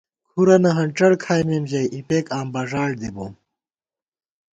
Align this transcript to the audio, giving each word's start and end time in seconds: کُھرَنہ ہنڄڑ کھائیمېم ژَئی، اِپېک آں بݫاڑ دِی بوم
کُھرَنہ 0.29 0.71
ہنڄڑ 0.77 1.11
کھائیمېم 1.23 1.63
ژَئی، 1.71 1.87
اِپېک 1.95 2.25
آں 2.37 2.45
بݫاڑ 2.53 2.89
دِی 2.99 3.09
بوم 3.15 3.33